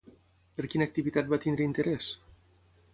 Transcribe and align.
Per 0.59 0.65
quina 0.71 0.87
activitat 0.89 1.31
va 1.35 1.41
tenir 1.47 1.69
interès? 1.69 2.13